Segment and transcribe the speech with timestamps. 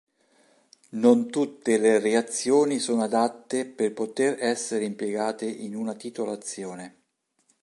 [0.97, 7.03] Non tutte le reazioni sono adatte per poter essere impiegate in una titolazione.